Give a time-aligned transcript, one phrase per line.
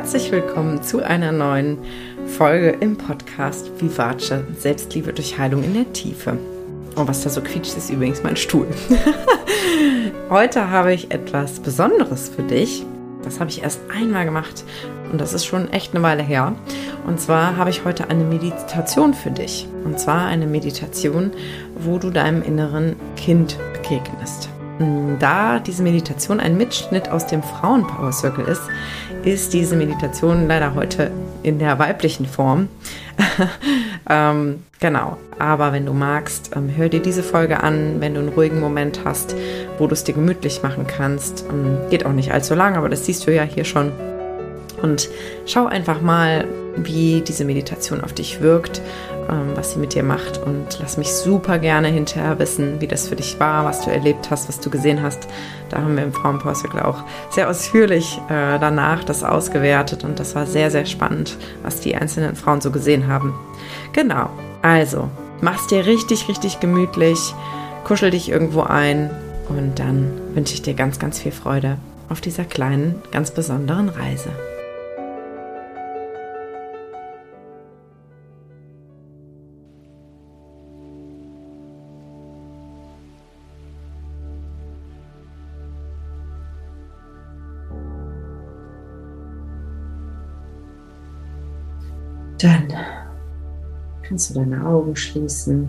[0.00, 1.76] herzlich willkommen zu einer neuen
[2.26, 6.38] Folge im Podcast Vivace Selbstliebe durch Heilung in der Tiefe.
[6.96, 8.66] Oh, was da so quietscht, ist übrigens mein Stuhl.
[10.30, 12.86] Heute habe ich etwas Besonderes für dich.
[13.24, 14.64] Das habe ich erst einmal gemacht
[15.12, 16.54] und das ist schon echt eine Weile her.
[17.06, 19.68] Und zwar habe ich heute eine Meditation für dich.
[19.84, 21.30] Und zwar eine Meditation,
[21.78, 24.48] wo du deinem inneren Kind begegnest.
[25.18, 28.62] Da diese Meditation ein Mitschnitt aus dem Frauenpower Circle ist,
[29.24, 31.10] ist diese Meditation leider heute
[31.42, 32.68] in der weiblichen Form.
[34.08, 35.18] ähm, genau.
[35.38, 39.00] Aber wenn du magst, ähm, hör dir diese Folge an, wenn du einen ruhigen Moment
[39.04, 39.36] hast,
[39.78, 41.44] wo du es dir gemütlich machen kannst.
[41.50, 43.92] Ähm, geht auch nicht allzu lang, aber das siehst du ja hier schon.
[44.82, 45.08] Und
[45.46, 48.80] schau einfach mal, wie diese Meditation auf dich wirkt
[49.30, 50.38] ähm, was sie mit dir macht.
[50.38, 54.30] Und lass mich super gerne hinterher wissen, wie das für dich war, was du erlebt
[54.30, 55.28] hast, was du gesehen hast.
[55.68, 60.34] Da haben wir im Frauenpower Circle auch sehr ausführlich äh, danach das ausgewertet und das
[60.34, 63.34] war sehr, sehr spannend, was die einzelnen Frauen so gesehen haben.
[63.92, 64.30] Genau,
[64.62, 65.08] also
[65.40, 67.34] mach's dir richtig, richtig gemütlich,
[67.84, 69.10] kuschel dich irgendwo ein
[69.48, 71.76] und dann wünsche ich dir ganz, ganz viel Freude
[72.08, 74.30] auf dieser kleinen, ganz besonderen Reise.
[92.42, 92.68] Dann
[94.02, 95.66] kannst du deine Augen schließen.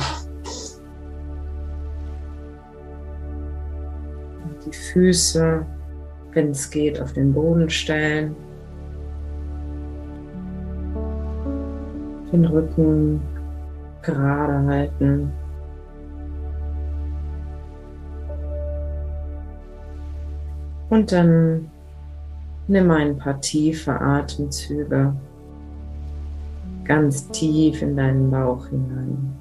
[4.66, 5.66] Die Füße,
[6.31, 8.36] wenn es geht, auf den Boden stellen.
[12.31, 13.22] Den Rücken
[14.02, 15.33] gerade halten.
[20.89, 21.69] Und dann
[22.67, 25.14] nimm ein paar tiefe Atemzüge
[26.91, 29.33] ganz tief in deinen Bauch hinein.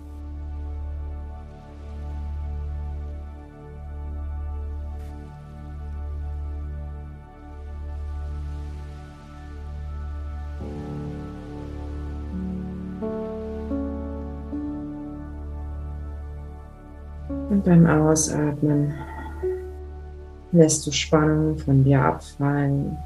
[17.49, 18.95] Und beim Ausatmen
[20.53, 22.97] lässt du Spannung von dir abfallen.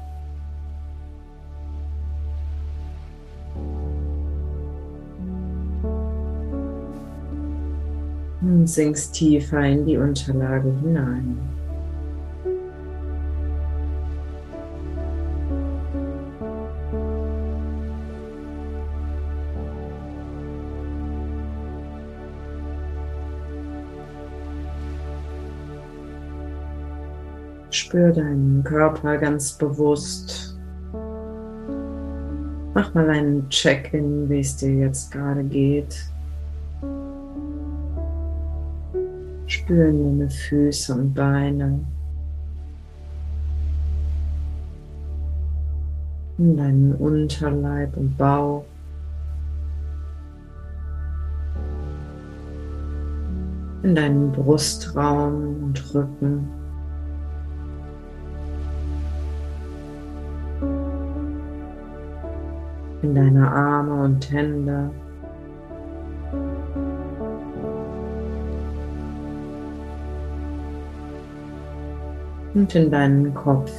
[8.65, 11.37] Und sinkst tiefer in die Unterlage hinein.
[27.69, 30.57] Spür deinen Körper ganz bewusst.
[32.73, 36.14] Mach mal einen Check-in, wie es dir jetzt gerade geht.
[39.65, 41.79] Spüren deine Füße und Beine.
[46.37, 48.63] In deinen Unterleib und Bauch.
[53.81, 56.47] In deinen Brustraum und Rücken.
[63.01, 64.91] In deine Arme und Hände.
[72.55, 73.71] Und in deinen Kopf.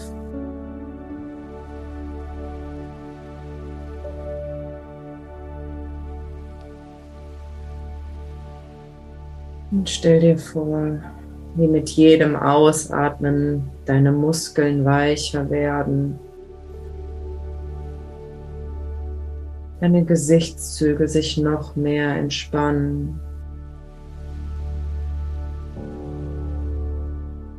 [9.73, 11.01] Und stell dir vor,
[11.57, 16.19] wie mit jedem Ausatmen deine Muskeln weicher werden,
[19.81, 23.21] deine Gesichtszüge sich noch mehr entspannen.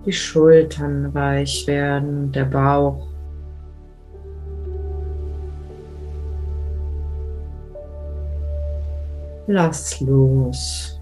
[0.07, 3.07] Die Schultern weich werden, der Bauch.
[9.47, 11.01] Lass los.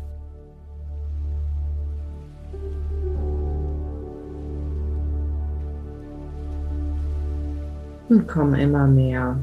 [8.10, 9.38] Und komm immer mehr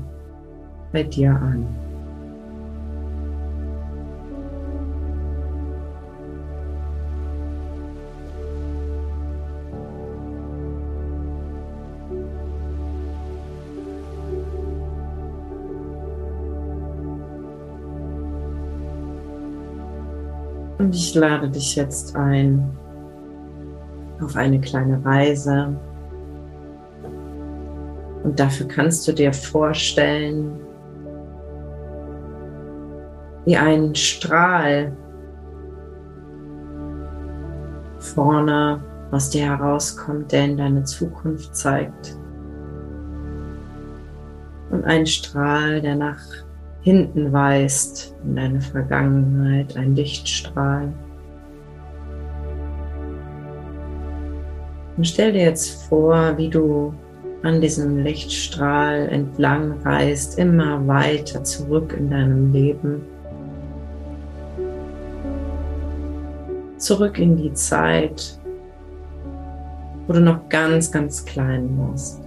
[0.92, 1.81] bei dir an.
[20.92, 22.70] Und ich lade dich jetzt ein
[24.20, 25.74] auf eine kleine Reise
[28.24, 30.60] Und dafür kannst du dir vorstellen,
[33.46, 34.94] wie ein Strahl
[37.98, 42.18] vorne aus dir herauskommt, der in deine Zukunft zeigt.
[44.70, 46.20] Und ein Strahl, der nach
[46.82, 50.92] hinten weist in deine Vergangenheit, ein Lichtstrahl.
[54.96, 56.92] Und stell dir jetzt vor, wie du
[57.42, 63.02] an diesem Lichtstrahl entlang reist, immer weiter zurück in deinem Leben.
[66.76, 68.38] Zurück in die Zeit,
[70.06, 72.21] wo du noch ganz, ganz klein warst.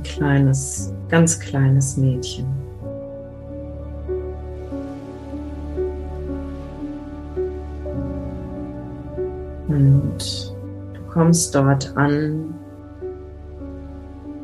[0.00, 2.46] Ein kleines, ganz kleines Mädchen.
[9.68, 10.54] Und
[10.94, 12.54] du kommst dort an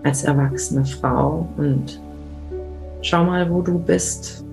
[0.02, 2.02] als erwachsene Frau und
[3.00, 4.44] schau mal, wo du bist.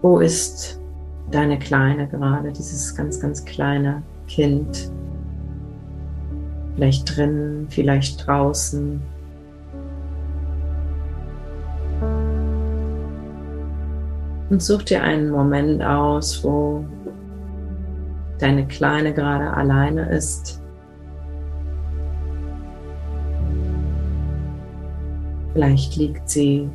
[0.00, 0.80] Wo ist
[1.30, 4.90] deine Kleine gerade, dieses ganz, ganz kleine Kind?
[6.76, 9.00] Vielleicht drinnen, vielleicht draußen,
[14.48, 16.84] Und such dir einen Moment aus, wo
[18.38, 20.62] deine Kleine gerade alleine ist.
[25.52, 26.68] Vielleicht liegt sie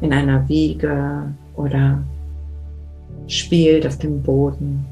[0.00, 1.98] in einer Wiege oder
[3.26, 4.86] spielt auf dem Boden.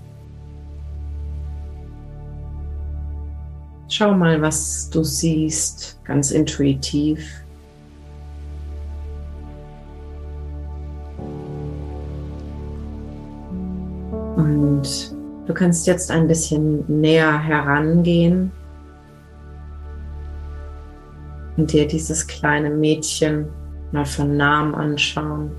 [3.90, 7.26] Schau mal, was du siehst, ganz intuitiv.
[14.36, 18.52] Und du kannst jetzt ein bisschen näher herangehen
[21.56, 23.48] und dir dieses kleine Mädchen
[23.92, 25.50] mal von Namen anschauen,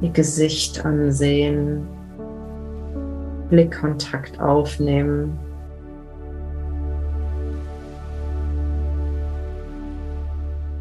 [0.00, 1.86] ihr Gesicht ansehen,
[3.50, 5.38] Blickkontakt aufnehmen.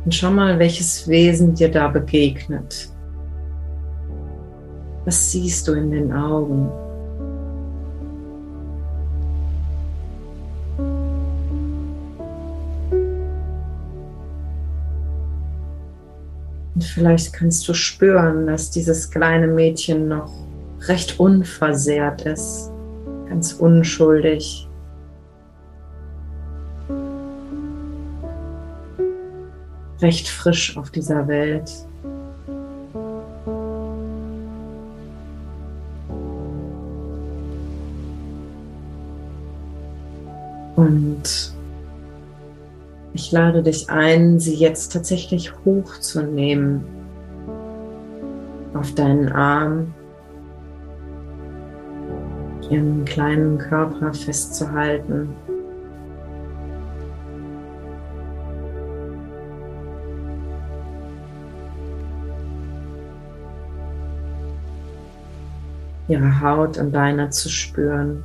[0.05, 2.89] Und schau mal, welches Wesen dir da begegnet.
[5.05, 6.69] Was siehst du in den Augen?
[16.79, 20.31] Und vielleicht kannst du spüren, dass dieses kleine Mädchen noch
[20.87, 22.71] recht unversehrt ist,
[23.27, 24.68] ganz unschuldig.
[30.01, 31.71] Recht frisch auf dieser Welt.
[40.75, 41.53] Und
[43.13, 46.85] ich lade dich ein, sie jetzt tatsächlich hochzunehmen
[48.73, 49.93] auf deinen Arm,
[52.69, 55.35] ihren kleinen Körper festzuhalten.
[66.09, 68.23] Ihre Haut an deiner zu spüren.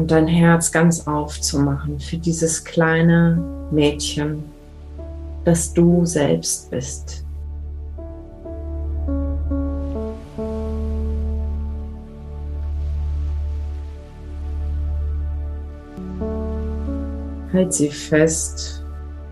[0.00, 3.38] und dein Herz ganz aufzumachen für dieses kleine
[3.70, 4.42] Mädchen,
[5.44, 7.22] das du selbst bist.
[17.52, 18.82] Halt sie fest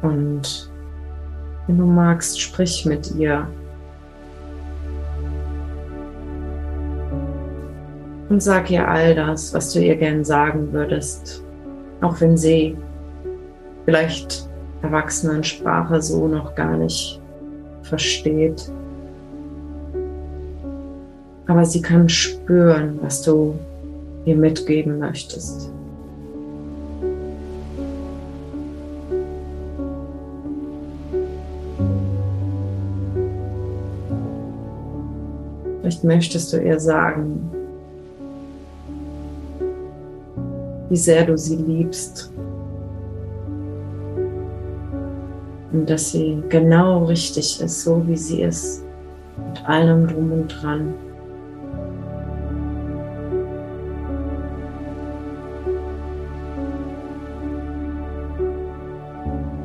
[0.02, 0.67] und
[1.68, 3.46] wenn du magst, sprich mit ihr
[8.30, 11.44] und sag ihr all das, was du ihr gern sagen würdest,
[12.00, 12.76] auch wenn sie
[13.84, 14.48] vielleicht
[14.82, 17.20] Erwachsenensprache so noch gar nicht
[17.82, 18.70] versteht.
[21.46, 23.58] Aber sie kann spüren, was du
[24.24, 25.72] ihr mitgeben möchtest.
[35.88, 37.50] Vielleicht möchtest du ihr sagen,
[40.90, 42.30] wie sehr du sie liebst.
[45.72, 48.84] Und dass sie genau richtig ist, so wie sie ist,
[49.38, 50.92] mit allem drum und dran.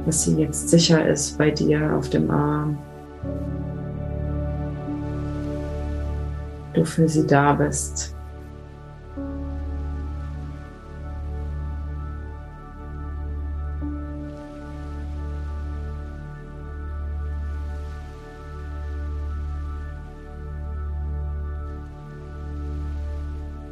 [0.06, 2.78] dass sie jetzt sicher ist bei dir auf dem Arm.
[6.74, 8.16] Du für sie da bist.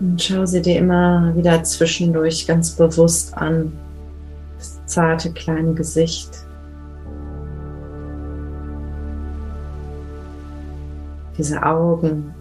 [0.01, 3.71] Und schau sie dir immer wieder zwischendurch ganz bewusst an.
[4.57, 6.43] Das zarte kleine Gesicht.
[11.37, 12.33] Diese Augen.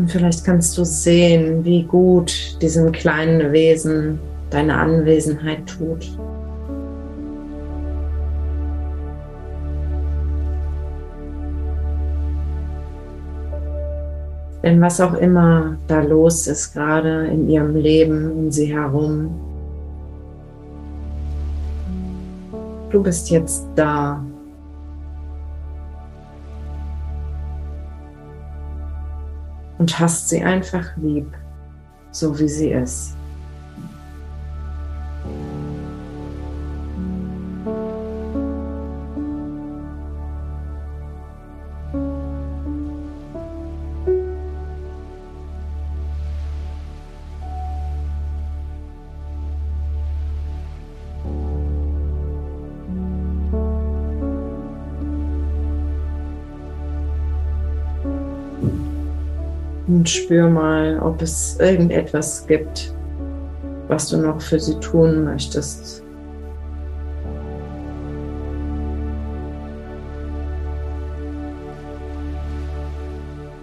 [0.00, 6.16] Und vielleicht kannst du sehen, wie gut diesem kleinen Wesen deine Anwesenheit tut.
[14.62, 19.30] Denn was auch immer da los ist, gerade in ihrem Leben, um sie herum,
[22.88, 24.24] du bist jetzt da.
[29.80, 31.32] Und hast sie einfach lieb,
[32.10, 33.16] so wie sie ist.
[59.90, 62.94] Und spür mal, ob es irgendetwas gibt,
[63.88, 66.04] was du noch für sie tun möchtest.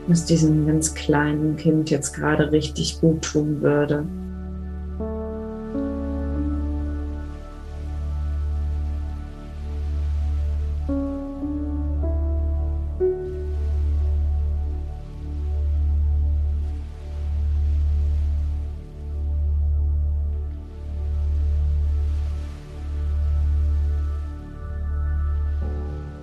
[0.07, 4.05] Was diesem ganz kleinen Kind jetzt gerade richtig gut tun würde.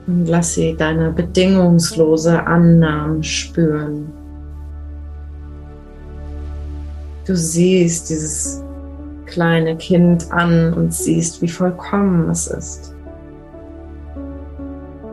[0.06, 4.12] Und lass sie deine bedingungslose Annahme spüren.
[7.26, 8.62] Du siehst dieses
[9.24, 12.94] kleine Kind an und siehst, wie vollkommen es ist.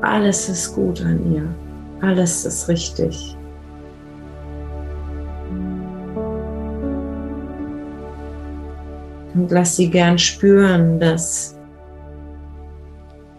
[0.02, 1.48] Alles ist gut an ihr.
[2.02, 3.38] Alles ist richtig.
[9.34, 11.58] Und lass sie gern spüren, dass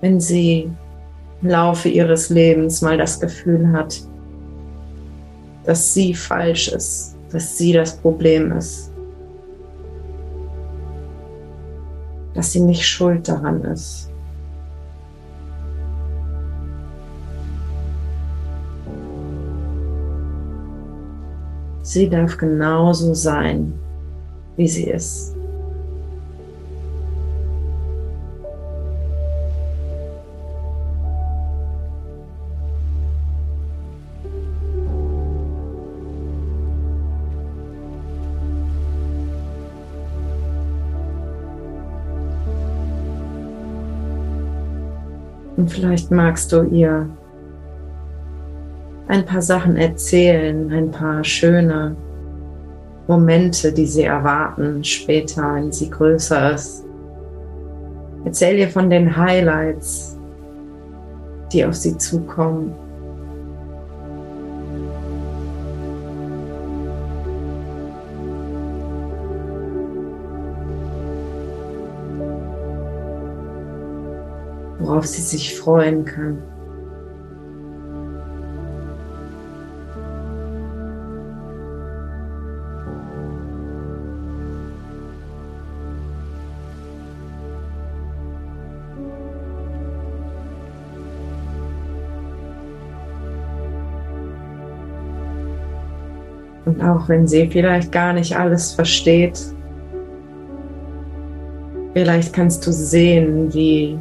[0.00, 0.70] wenn sie
[1.42, 4.00] im Laufe ihres Lebens mal das Gefühl hat,
[5.64, 8.92] dass sie falsch ist, dass sie das Problem ist,
[12.34, 14.08] dass sie nicht schuld daran ist.
[21.82, 23.74] Sie darf genauso sein,
[24.56, 25.36] wie sie ist.
[45.62, 47.08] Und vielleicht magst du ihr
[49.06, 51.94] ein paar Sachen erzählen, ein paar schöne
[53.06, 56.84] Momente, die sie erwarten später, wenn sie größer ist.
[58.24, 60.18] Erzähl ihr von den Highlights,
[61.52, 62.74] die auf sie zukommen.
[74.92, 76.36] Worauf sie sich freuen kann.
[96.66, 99.40] Und auch wenn sie vielleicht gar nicht alles versteht,
[101.94, 103.98] vielleicht kannst du sehen, wie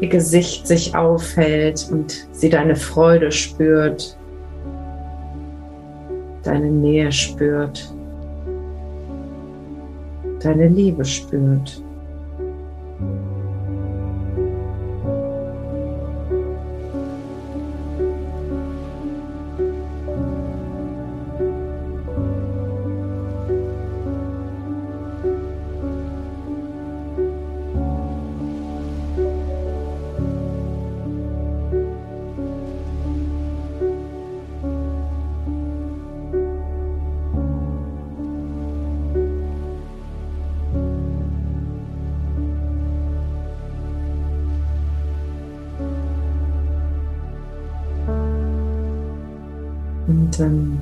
[0.00, 4.16] ihr Gesicht sich aufhält und sie deine Freude spürt,
[6.42, 7.92] deine Nähe spürt,
[10.40, 11.82] deine Liebe spürt.
[50.38, 50.80] Dann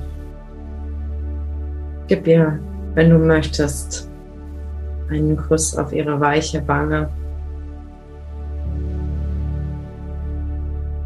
[2.07, 2.59] gib ihr,
[2.93, 4.09] wenn du möchtest,
[5.09, 7.09] einen Kuss auf ihre weiche Wange.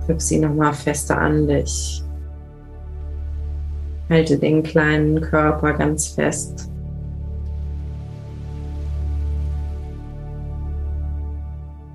[0.06, 2.04] Drück sie nochmal fester an dich.
[4.10, 6.70] Halte den kleinen Körper ganz fest.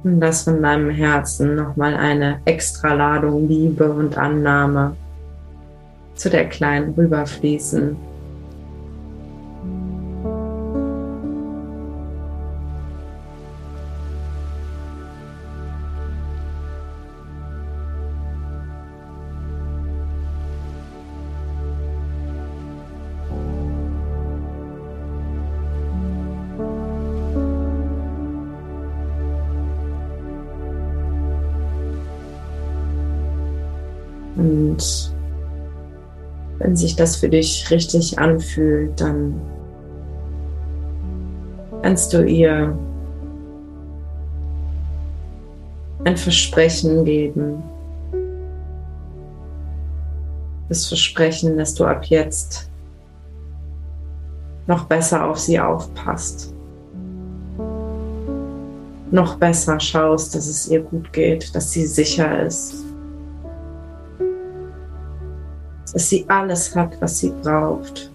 [0.04, 4.96] Und lass von deinem Herzen nochmal eine extra Ladung Liebe und Annahme
[6.16, 7.96] zu der Kleinen rüberfließen.
[34.37, 35.15] Und
[36.76, 39.40] sich das für dich richtig anfühlt, dann
[41.83, 42.76] kannst du ihr
[46.04, 47.62] ein Versprechen geben.
[50.68, 52.71] Das Versprechen, dass du ab jetzt
[54.66, 56.52] noch besser auf sie aufpasst.
[59.12, 62.85] Noch besser schaust, dass es ihr gut geht, dass sie sicher ist.
[65.96, 68.10] Dass sie alles hat, was sie braucht.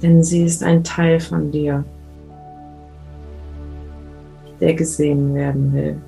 [0.00, 1.84] Denn sie ist ein Teil von dir,
[4.60, 6.00] der gesehen werden will.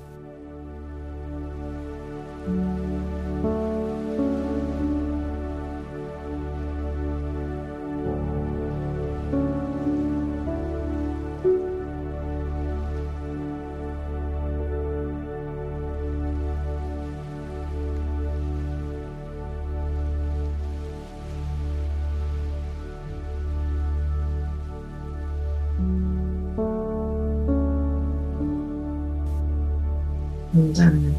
[30.71, 31.15] Und dann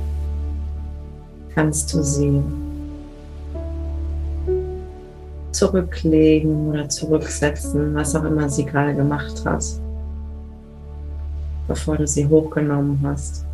[1.55, 2.43] kannst du sie
[5.51, 9.63] zurücklegen oder zurücksetzen, was auch immer sie gerade gemacht hat,
[11.69, 13.45] bevor du sie hochgenommen hast.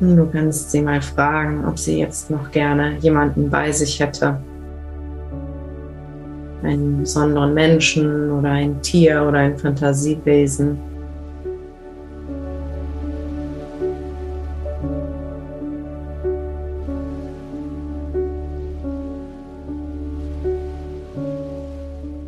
[0.00, 4.38] Und du kannst sie mal fragen, ob sie jetzt noch gerne jemanden bei sich hätte,
[6.64, 10.78] einen besonderen Menschen oder ein Tier oder ein Fantasiewesen.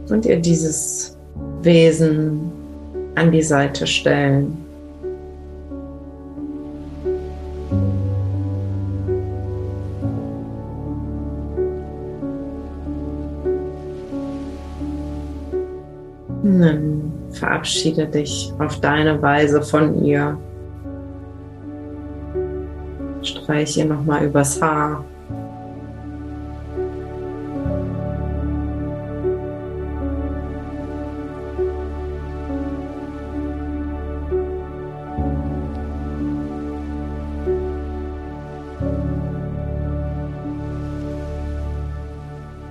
[0.08, 1.16] Und ihr dieses
[1.62, 2.52] Wesen
[3.16, 4.65] an die Seite stellen.
[17.66, 20.38] Verabschiede dich auf deine Weise von ihr.
[23.22, 25.04] Streich ihr nochmal übers Haar.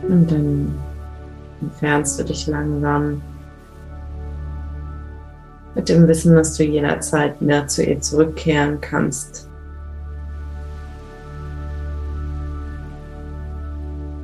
[0.07, 0.73] Und dann
[1.61, 3.21] entfernst du dich langsam
[5.85, 9.47] mit dem Wissen, dass du jederzeit wieder zu ihr zurückkehren kannst.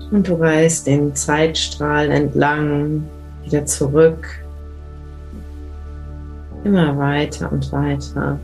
[0.09, 3.03] Und du reist den Zeitstrahl entlang,
[3.43, 4.27] wieder zurück,
[6.63, 8.39] immer weiter und weiter.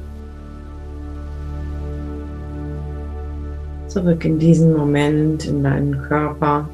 [3.87, 6.69] Zurück in diesen Moment, in deinen Körper.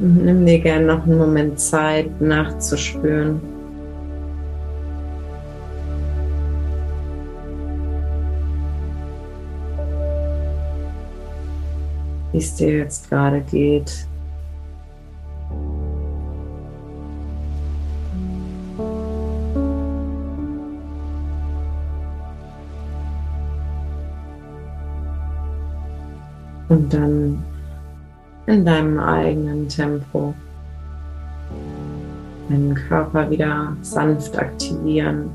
[0.00, 3.38] Und nimm dir gerne noch einen Moment Zeit, nachzuspüren.
[12.32, 14.06] Wie es dir jetzt gerade geht.
[26.70, 27.44] Und dann
[28.46, 30.34] in deinem eigenen Tempo.
[32.48, 35.30] Deinen Körper wieder sanft aktivieren.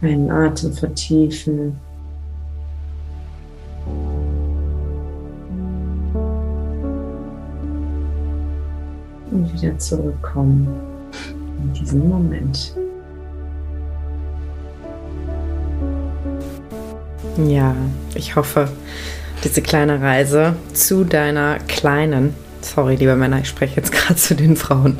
[0.00, 1.76] Einen Atem vertiefen.
[9.32, 10.68] Und wieder zurückkommen
[11.60, 12.76] in diesen Moment.
[17.44, 17.76] Ja,
[18.14, 18.68] ich hoffe,
[19.44, 24.56] diese kleine Reise zu deiner kleinen, sorry, liebe Männer, ich spreche jetzt gerade zu den
[24.56, 24.98] Frauen,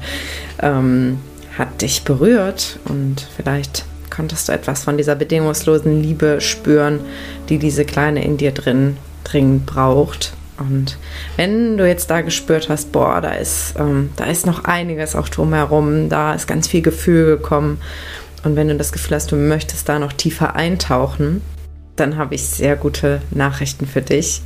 [0.61, 1.19] ähm,
[1.57, 7.01] hat dich berührt und vielleicht konntest du etwas von dieser bedingungslosen Liebe spüren,
[7.49, 10.35] die diese Kleine in dir drin dringend braucht.
[10.59, 10.99] Und
[11.37, 15.29] wenn du jetzt da gespürt hast, boah, da ist, ähm, da ist noch einiges auch
[15.29, 17.79] drumherum, da ist ganz viel Gefühl gekommen.
[18.45, 21.43] Und wenn du das Gefühl hast, du möchtest da noch tiefer eintauchen,
[21.97, 24.43] dann habe ich sehr gute Nachrichten für dich.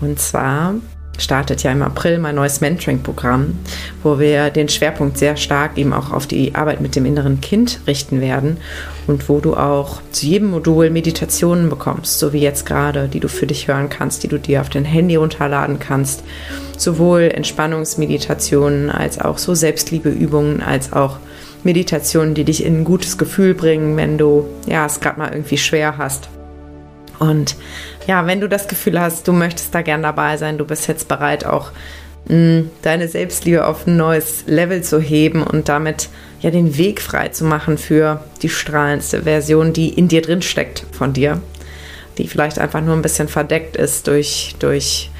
[0.00, 0.74] Und zwar
[1.18, 3.58] startet ja im April mein neues Mentoring-Programm,
[4.02, 7.80] wo wir den Schwerpunkt sehr stark eben auch auf die Arbeit mit dem inneren Kind
[7.86, 8.56] richten werden
[9.06, 13.28] und wo du auch zu jedem Modul Meditationen bekommst, so wie jetzt gerade, die du
[13.28, 16.24] für dich hören kannst, die du dir auf dein Handy runterladen kannst.
[16.76, 21.18] Sowohl Entspannungsmeditationen als auch so Selbstliebeübungen, als auch
[21.62, 25.58] Meditationen, die dich in ein gutes Gefühl bringen, wenn du ja es gerade mal irgendwie
[25.58, 26.28] schwer hast.
[27.22, 27.56] Und
[28.06, 31.06] ja, wenn du das Gefühl hast, du möchtest da gern dabei sein, du bist jetzt
[31.06, 31.70] bereit, auch
[32.28, 36.08] mh, mm, deine Selbstliebe auf ein neues Level zu heben und damit
[36.40, 40.84] ja den Weg frei zu machen für die strahlendste Version, die in dir drin steckt
[40.90, 41.40] von dir,
[42.18, 45.11] die vielleicht einfach nur ein bisschen verdeckt ist durch, durch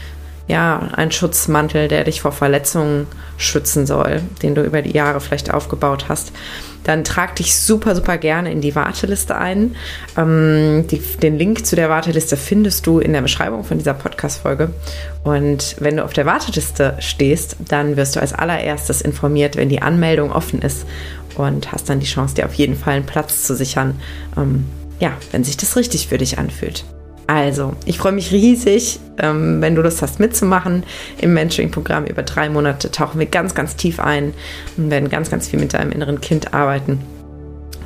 [0.48, 5.52] ja, einen Schutzmantel, der dich vor Verletzungen schützen soll, den du über die Jahre vielleicht
[5.52, 6.33] aufgebaut hast
[6.85, 9.76] dann trag dich super, super gerne in die Warteliste ein.
[10.16, 14.70] Ähm, die, den Link zu der Warteliste findest du in der Beschreibung von dieser Podcast-Folge.
[15.24, 19.83] Und wenn du auf der Warteliste stehst, dann wirst du als allererstes informiert, wenn die
[19.83, 20.87] Anmeldung offen ist
[21.37, 24.00] und hast dann die Chance, dir auf jeden Fall einen Platz zu sichern.
[24.37, 24.66] Ähm,
[25.00, 26.85] ja, wenn sich das richtig für dich anfühlt.
[27.26, 30.85] Also, ich freue mich riesig, ähm, wenn du Lust hast mitzumachen.
[31.20, 34.35] Im Mentoring-Programm über drei Monate tauchen wir ganz, ganz tief ein
[34.76, 37.00] und werden ganz, ganz viel mit deinem inneren Kind arbeiten.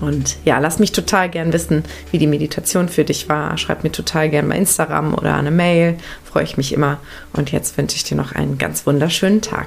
[0.01, 3.57] Und ja, lass mich total gern wissen, wie die Meditation für dich war.
[3.57, 5.97] Schreib mir total gern bei Instagram oder eine Mail.
[6.25, 6.99] Freue ich mich immer.
[7.33, 9.67] Und jetzt wünsche ich dir noch einen ganz wunderschönen Tag.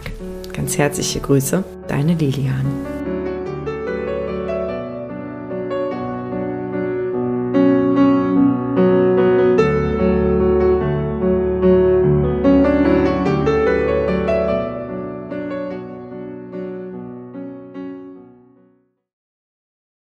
[0.53, 3.18] Ganz herzliche Grüße, deine Lilian.